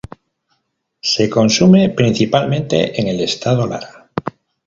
[1.03, 4.09] Se consume principalmente en el estado Lara.